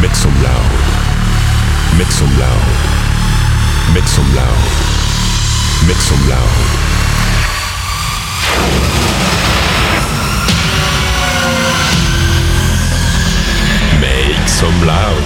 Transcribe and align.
Make 0.00 0.14
some 0.14 0.34
loud. 0.42 0.70
Make 1.96 2.12
some 2.12 2.28
loud. 2.38 2.66
Make 3.94 4.06
some 4.06 4.28
loud. 4.36 4.62
Make 5.88 5.96
some 5.96 6.28
loud. 6.28 6.52
Make 14.00 14.48
some 14.48 14.86
loud. 14.86 15.22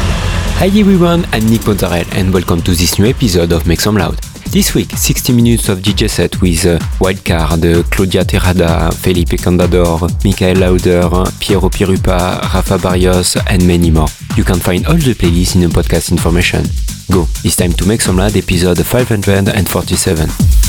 Hi 0.61 0.67
everyone, 0.67 1.27
I'm 1.33 1.47
Nick 1.51 1.67
Mozzarella 1.67 2.05
and 2.13 2.33
welcome 2.33 2.63
to 2.63 2.71
this 2.71 2.97
new 2.97 3.07
episode 3.07 3.51
of 3.53 3.67
Make 3.67 3.81
Some 3.81 3.97
Loud. 3.97 4.19
This 4.53 4.75
week, 4.75 4.91
60 4.91 5.33
minutes 5.33 5.69
of 5.69 5.81
DJ 5.81 6.09
set 6.09 6.41
with 6.41 6.65
uh, 6.65 6.79
Wildcard, 7.01 7.65
uh, 7.65 7.83
Claudia 7.91 8.25
Terrada, 8.25 8.95
Felipe 8.95 9.31
Candador, 9.31 10.01
Michael 10.25 10.59
Lauder, 10.59 11.09
Piero 11.41 11.69
Pirupa, 11.69 12.41
Rafa 12.55 12.79
Barrios, 12.79 13.37
and 13.49 13.67
many 13.67 13.91
more. 13.91 14.07
You 14.41 14.47
can 14.47 14.59
find 14.59 14.87
all 14.87 14.95
the 14.95 15.13
playlists 15.13 15.55
in 15.55 15.61
the 15.61 15.67
podcast 15.67 16.11
information. 16.11 16.65
Go, 17.13 17.29
it's 17.45 17.57
time 17.57 17.75
to 17.75 17.87
make 17.87 18.01
some 18.01 18.17
loud 18.17 18.35
episode 18.35 18.83
547. 18.87 20.60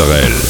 Israel. 0.00 0.49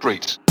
Great. 0.00 0.47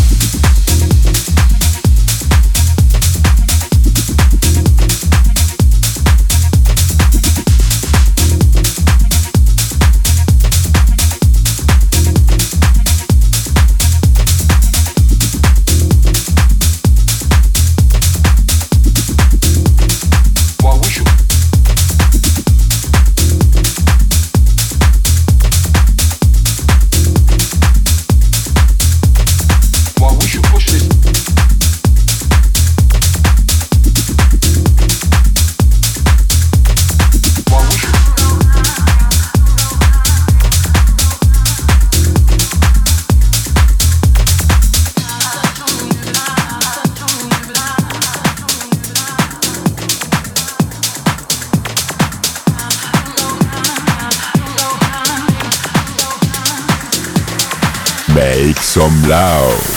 some 58.77 59.09
loud. 59.09 59.76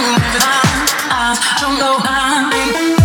I, 0.00 1.56
don't 1.60 1.78
know. 1.78 1.96
I'm 1.98 2.97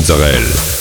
Mozzarella. 0.00 0.79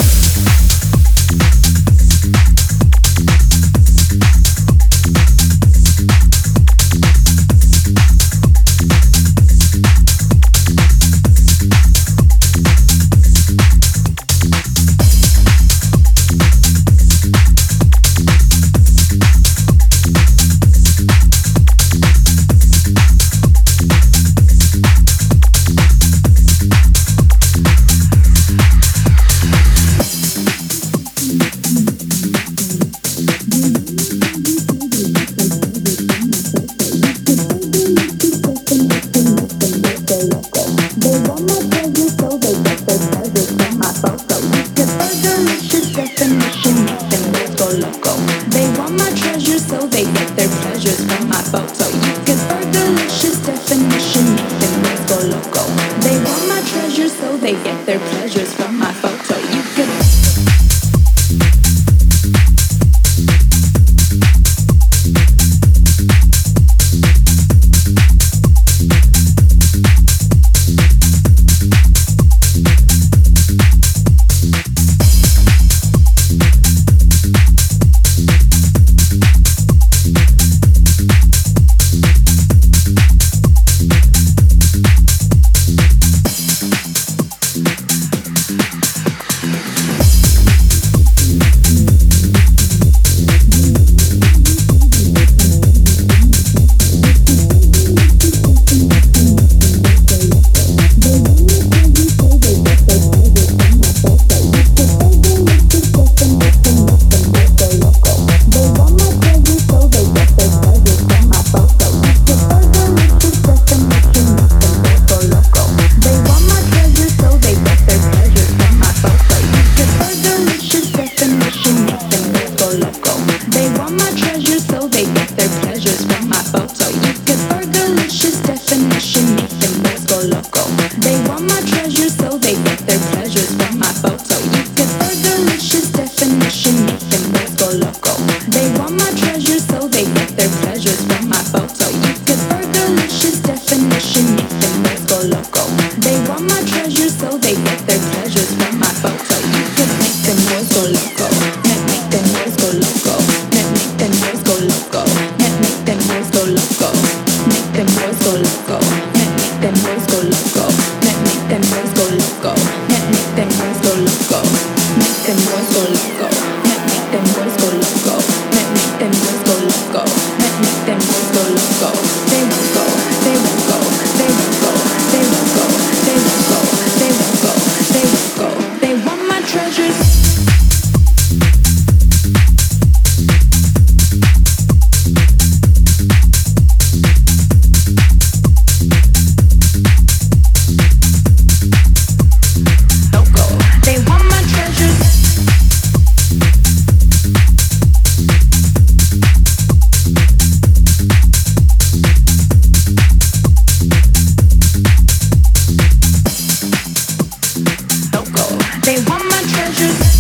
They 208.89 208.96
want 209.03 209.24
my 209.25 209.43
treasures. 209.48 210.19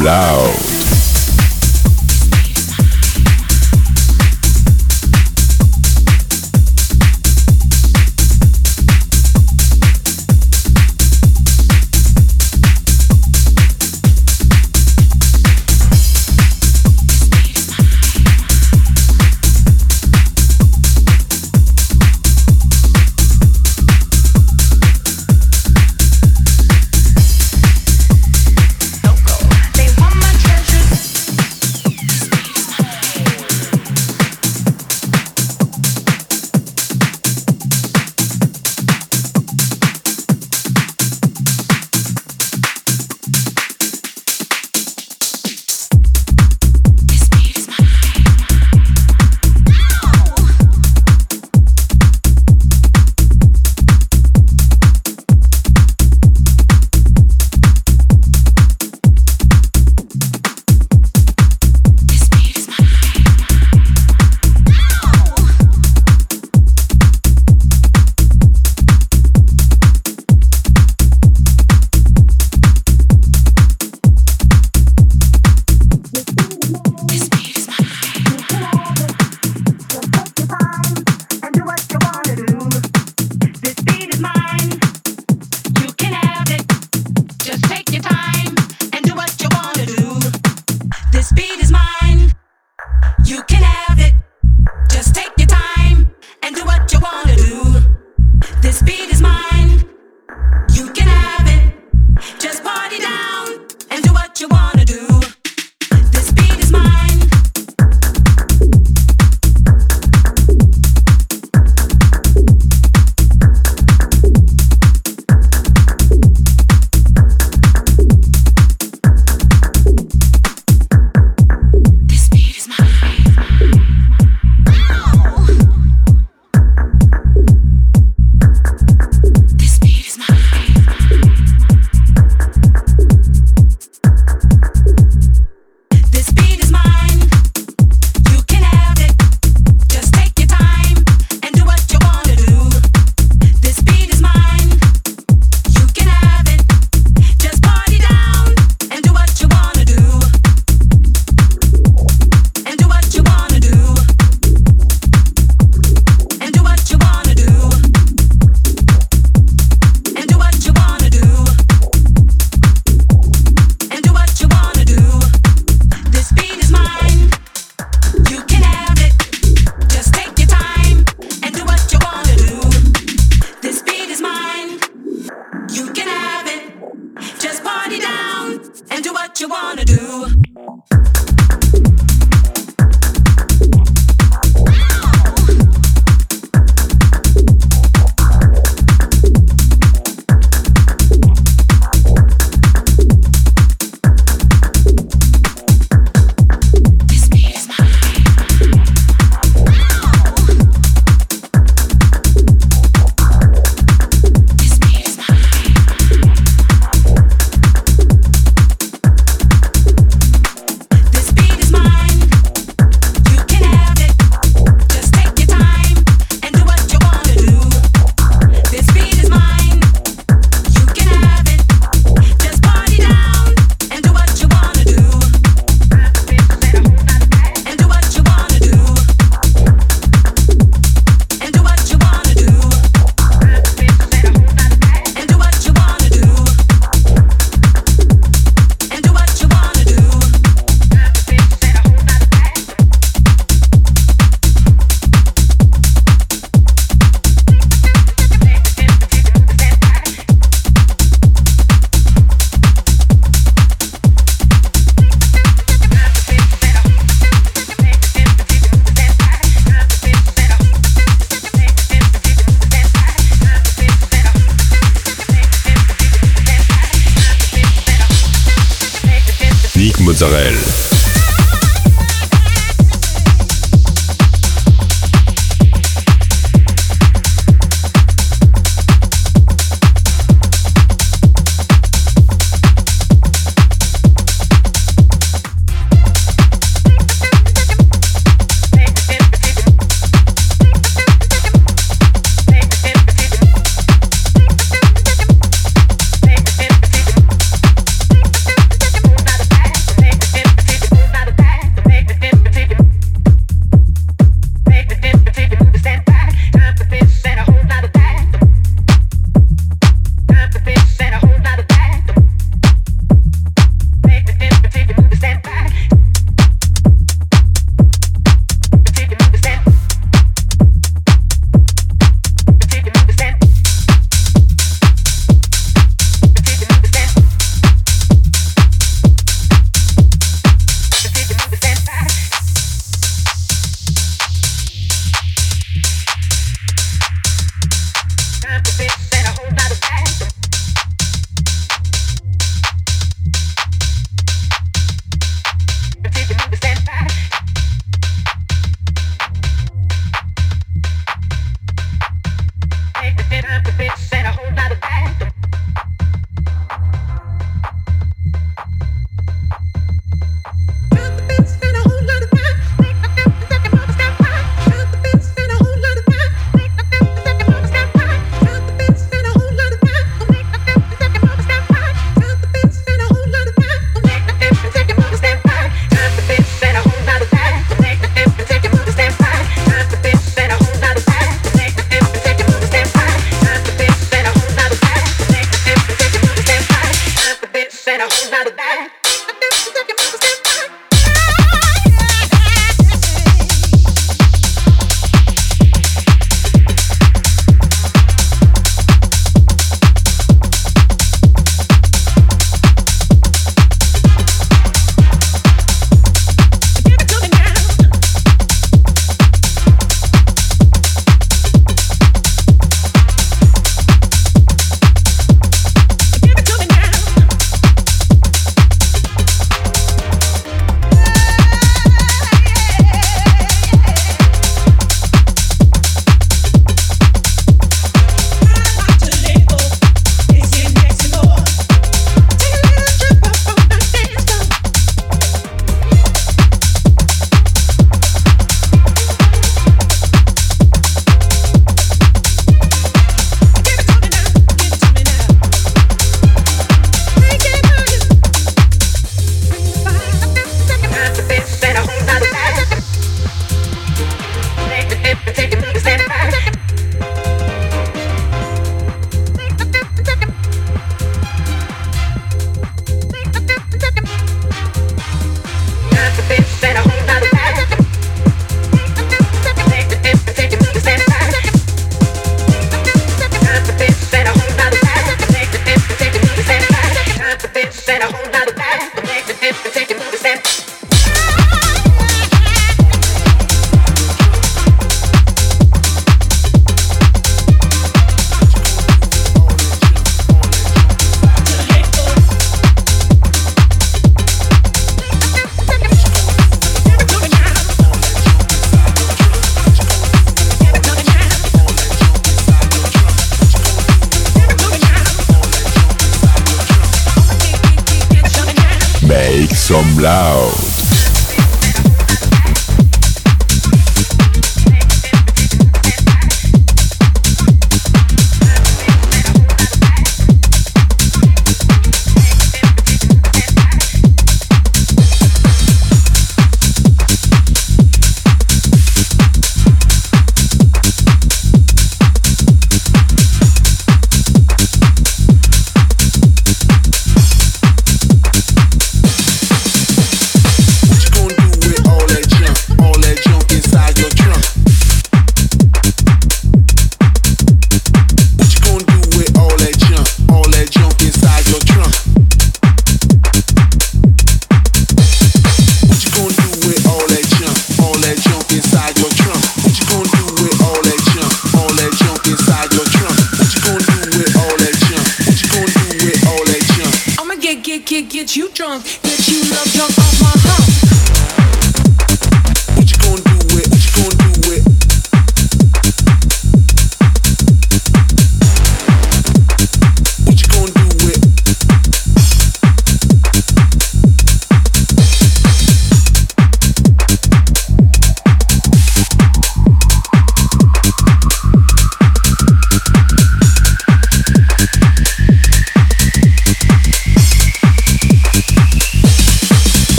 Blau. 0.00 0.49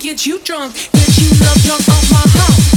get 0.00 0.24
you 0.24 0.38
drunk, 0.40 0.74
get 0.92 1.18
you 1.18 1.28
love 1.44 1.62
drunk 1.62 1.86
off 1.88 2.10
my 2.10 2.24
house. 2.38 2.72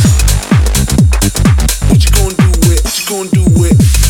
What 1.89 2.03
you 2.03 2.11
gonna 2.11 2.35
do 2.35 2.49
with? 2.67 2.83
What 2.83 2.99
you 2.99 3.05
gonna 3.07 3.29
do 3.29 3.43
with? 3.61 4.02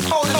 Some 0.00 0.33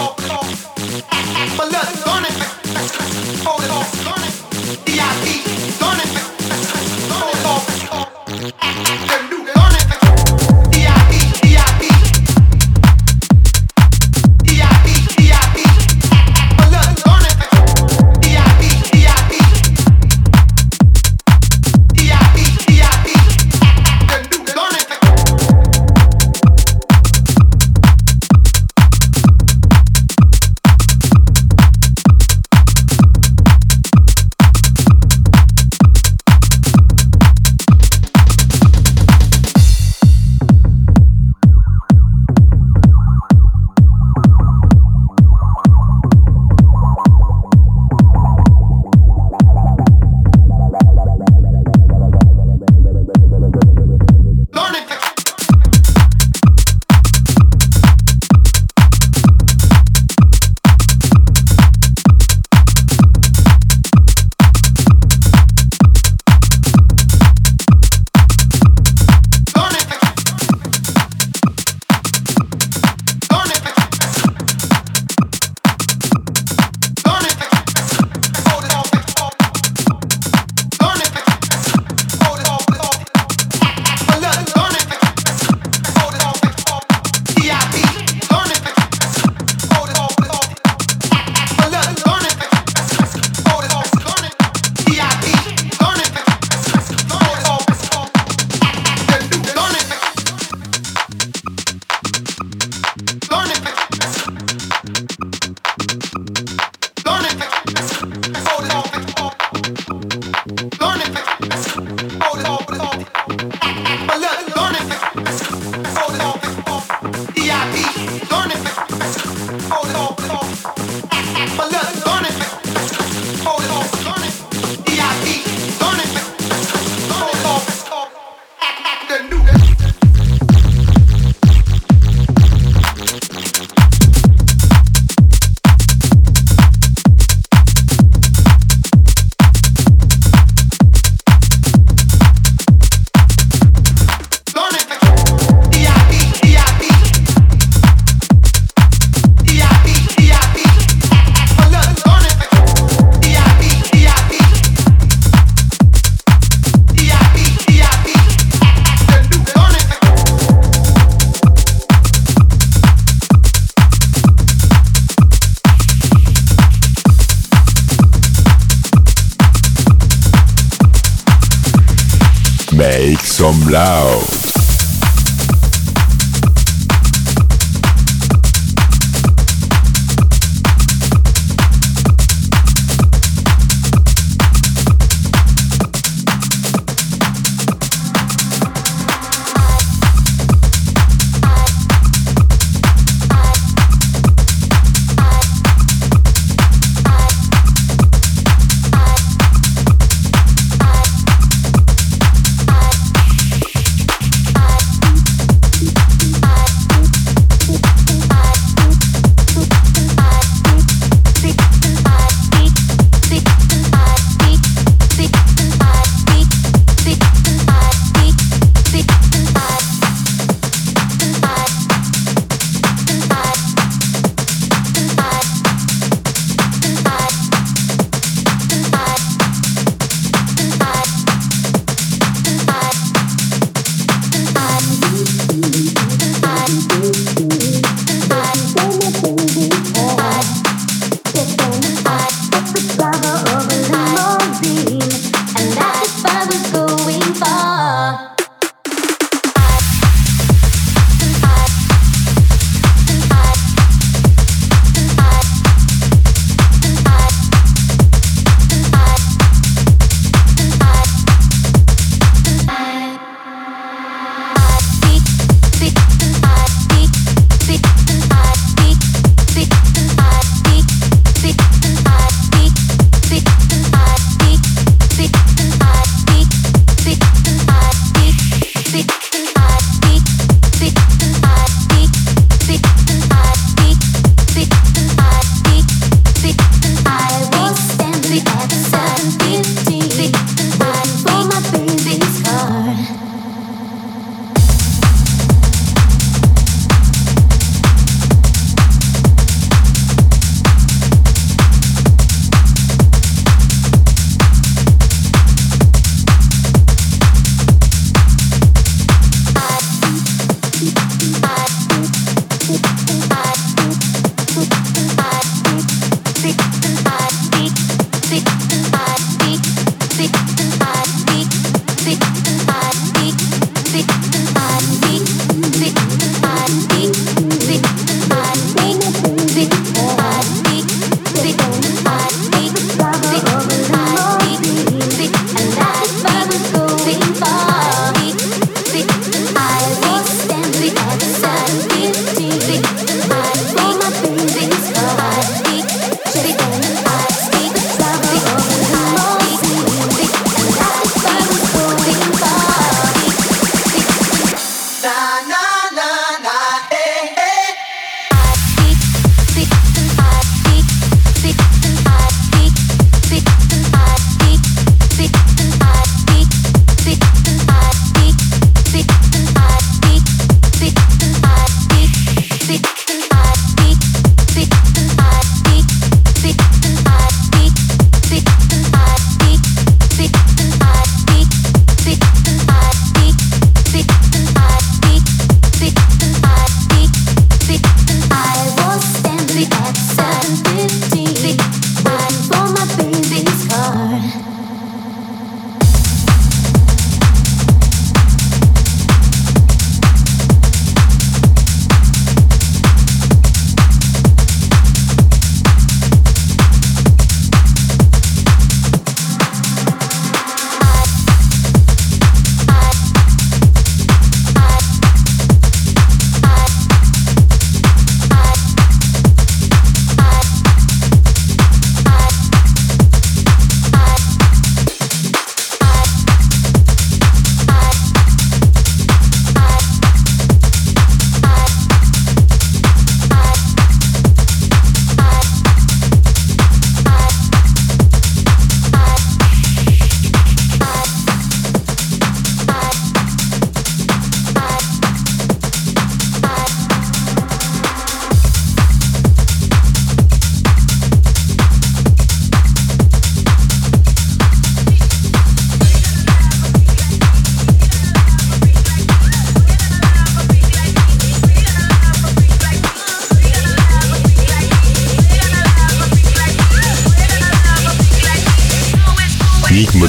loud. 111.77 112.14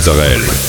Mozzarella. 0.06 0.64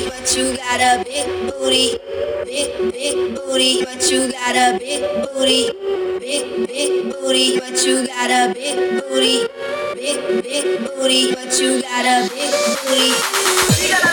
but 0.00 0.36
you 0.36 0.56
got 0.56 0.80
a 0.80 1.04
big 1.04 1.26
booty, 1.52 1.98
big 2.44 2.92
big 2.92 3.36
booty, 3.36 3.84
but 3.84 4.10
you 4.10 4.32
got 4.32 4.56
a 4.56 4.78
big 4.78 5.02
booty, 5.32 5.70
big 6.18 6.66
big 6.66 7.12
booty, 7.12 7.60
but 7.60 7.84
you 7.84 8.06
got 8.06 8.30
a 8.30 8.54
big 8.54 9.02
booty, 9.02 9.46
big 9.94 10.42
big 10.42 10.86
booty, 10.94 11.34
but 11.34 11.58
you 11.60 11.82
got 11.82 12.06
a 12.06 12.28
big 12.30 12.54
booty. 12.86 14.11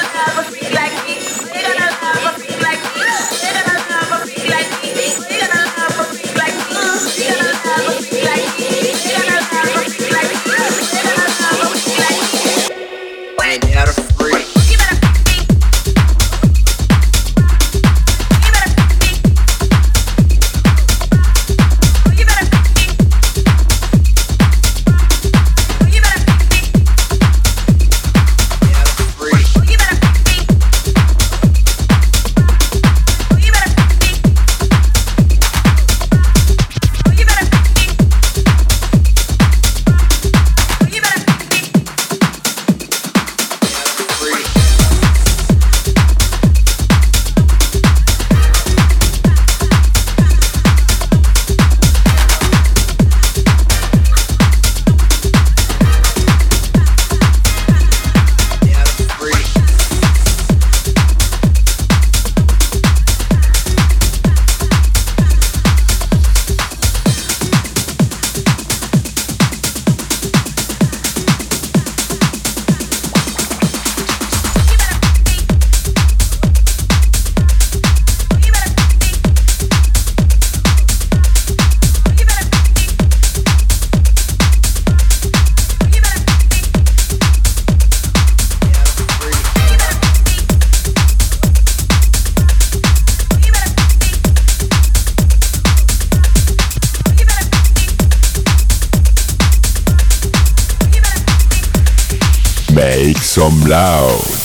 Make 103.10 103.24
some 103.24 103.62
loud. 103.62 104.39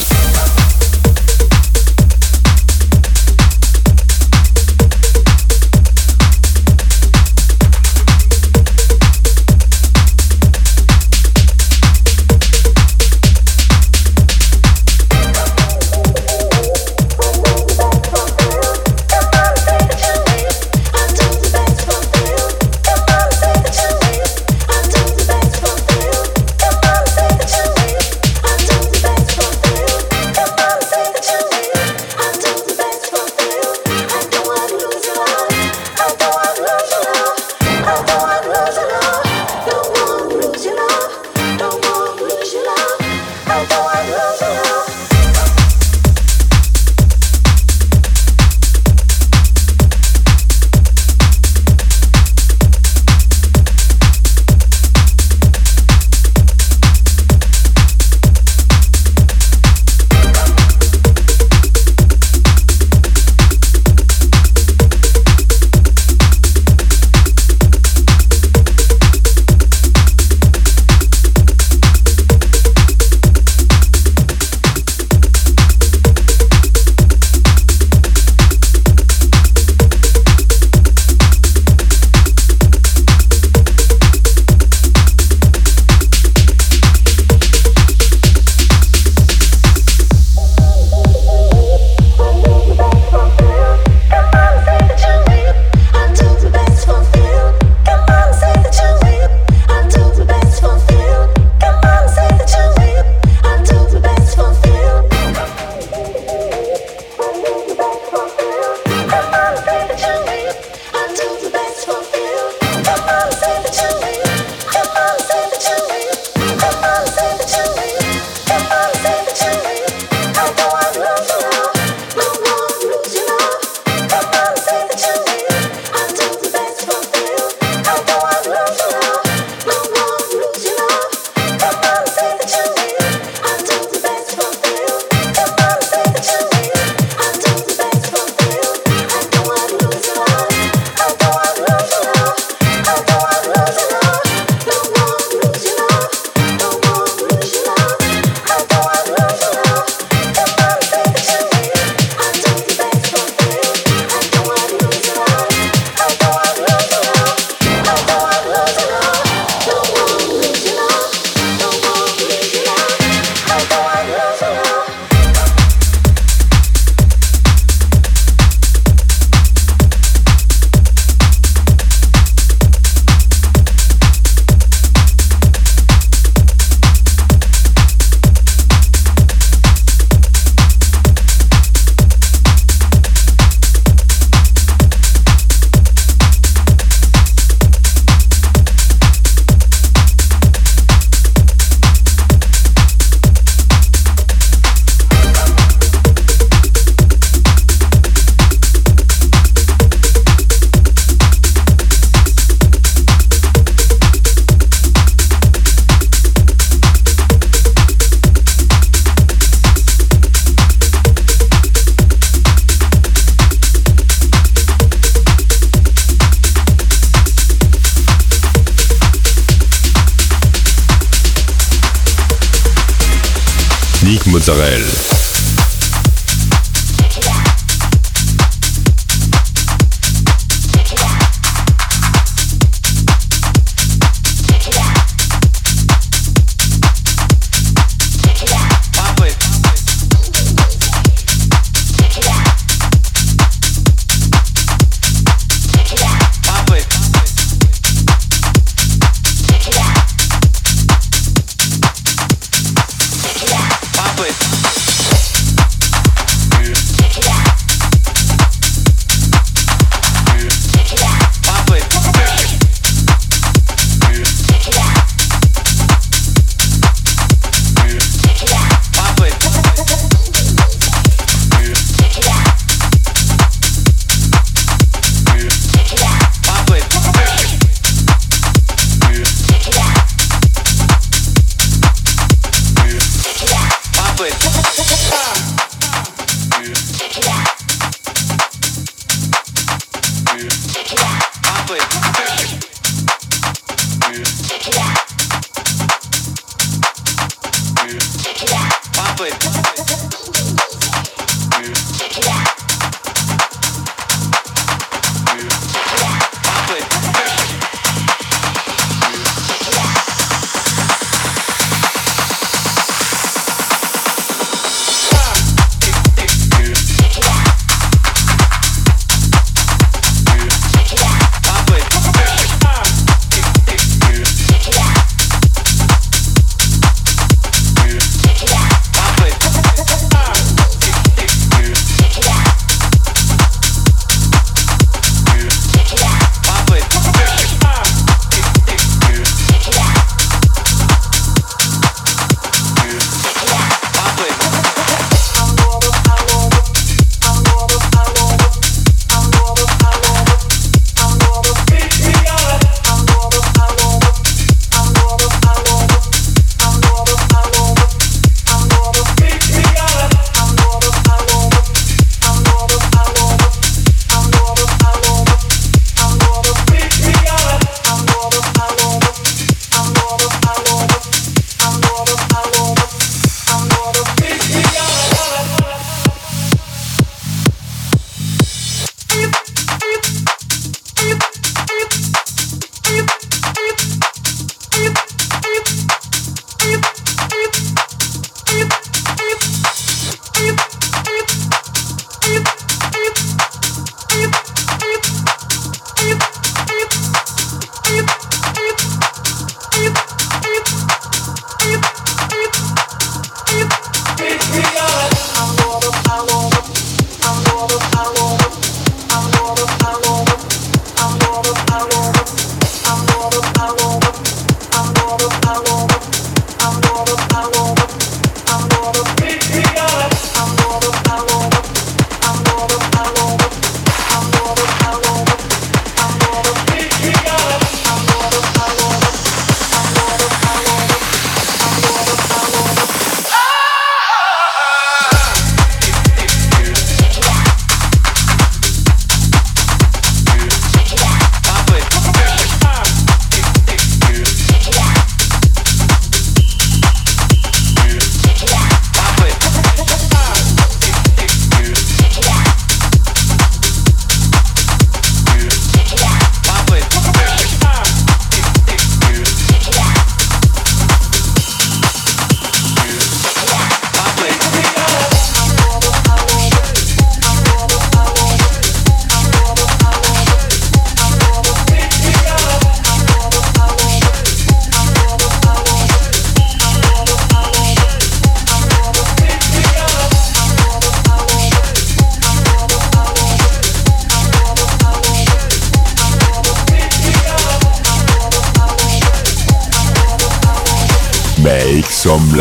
Mozzarella. 224.35 225.14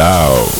Some 0.03 0.52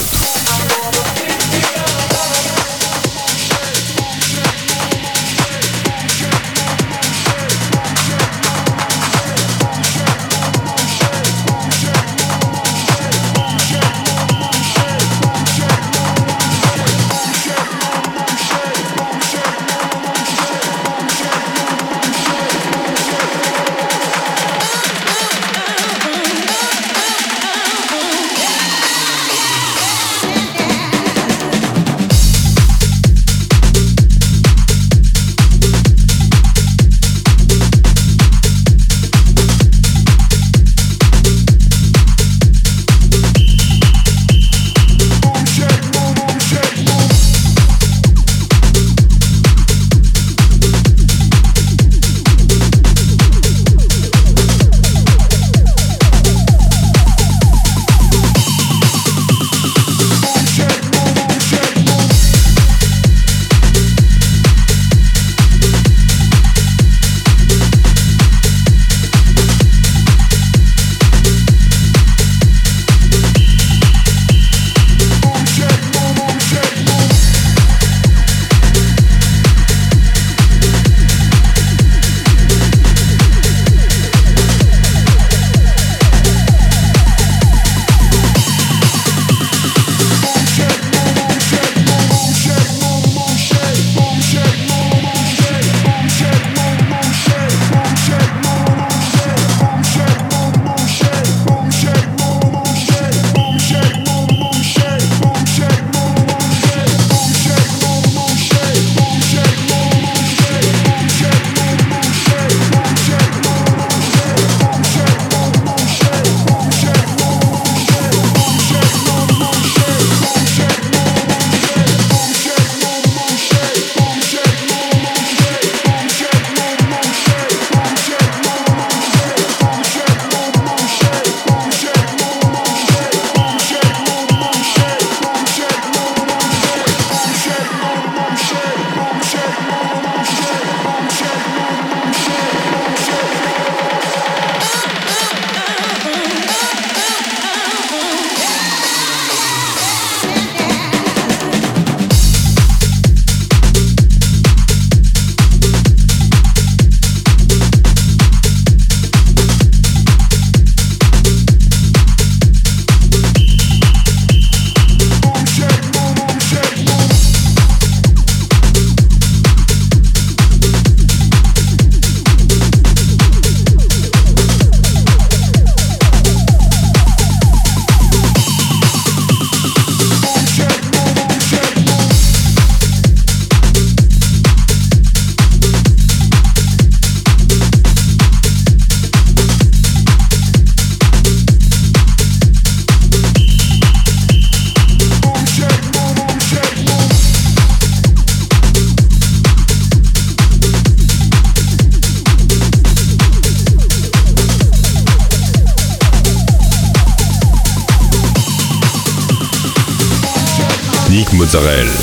Israel. 211.56 212.03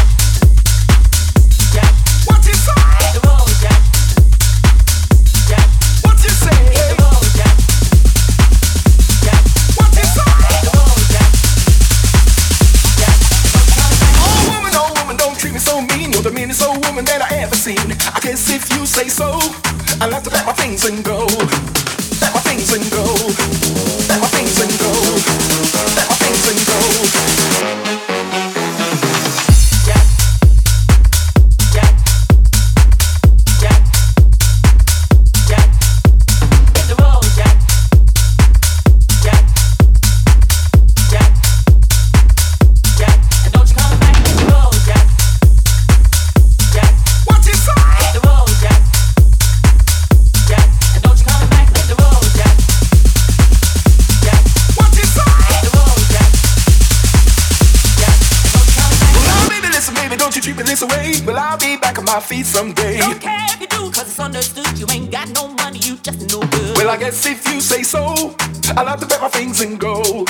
my 62.13 62.19
feet 62.19 62.45
someday. 62.45 62.97
Don't 62.97 63.21
care 63.21 63.45
if 63.47 63.61
you 63.61 63.67
do, 63.67 63.89
cause 63.89 64.01
it's 64.01 64.19
understood. 64.19 64.77
You 64.77 64.85
ain't 64.91 65.11
got 65.11 65.29
no 65.29 65.47
money, 65.47 65.79
you 65.79 65.95
just 65.97 66.19
no 66.33 66.41
good. 66.41 66.77
Well, 66.77 66.89
I 66.89 66.97
guess 66.97 67.25
if 67.25 67.47
you 67.47 67.61
say 67.61 67.83
so, 67.83 68.35
I'll 68.75 68.85
have 68.85 68.99
to 68.99 69.07
bet 69.07 69.21
my 69.21 69.29
things 69.29 69.61
and 69.61 69.79
go. 69.79 70.25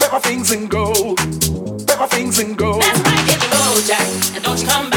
Bet 0.00 0.10
my 0.10 0.18
things 0.18 0.50
and 0.50 0.68
go. 0.68 1.14
Bet 1.86 2.00
my 2.00 2.06
things 2.08 2.40
and 2.40 2.58
go. 2.58 2.80
That's 2.80 3.04
my 3.04 3.16
hit 3.30 3.38
the 3.38 3.48
road, 3.54 3.86
Jack. 3.86 4.34
And 4.34 4.44
don't 4.44 4.60
you 4.60 4.66
come 4.66 4.90
back. 4.90 4.93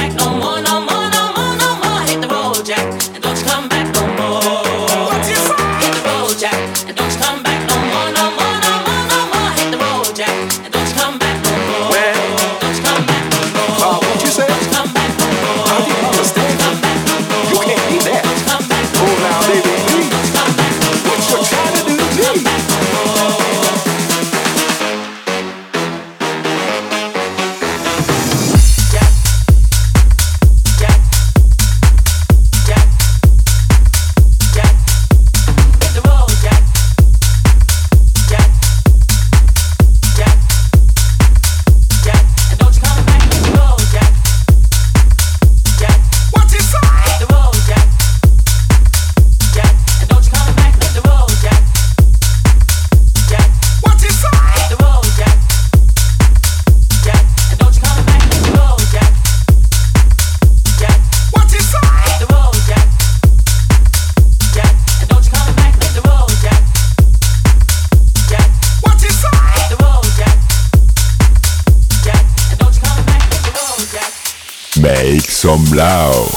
Lao. 75.78 76.37